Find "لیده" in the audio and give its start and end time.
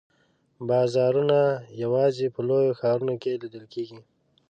3.41-3.61